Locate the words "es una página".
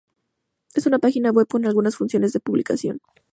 0.73-1.29